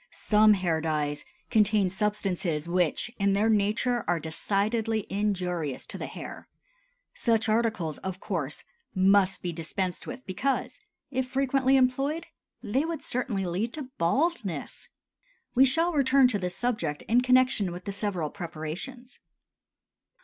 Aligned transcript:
Some 0.09 0.55
hair 0.55 0.81
dyes 0.81 1.25
contain 1.51 1.91
substances 1.91 2.67
which 2.67 3.11
in 3.19 3.33
their 3.33 3.49
nature 3.51 4.03
are 4.07 4.19
decidedly 4.19 5.05
injurious 5.11 5.85
to 5.85 5.97
the 5.99 6.07
hair; 6.07 6.47
such 7.13 7.47
articles, 7.47 7.99
of 7.99 8.19
course, 8.19 8.63
must 8.95 9.43
be 9.43 9.53
dispensed 9.53 10.07
with 10.07 10.25
because, 10.25 10.79
if 11.11 11.27
frequently 11.27 11.77
employed, 11.77 12.25
they 12.63 12.83
would 12.83 13.03
certainly 13.03 13.45
lead 13.45 13.73
to 13.73 13.91
baldness. 13.99 14.89
We 15.53 15.65
shall 15.65 15.93
return 15.93 16.27
to 16.29 16.39
this 16.39 16.55
subject 16.57 17.03
in 17.03 17.21
connection 17.21 17.71
with 17.71 17.85
the 17.85 17.91
several 17.91 18.31
preparations. 18.31 19.19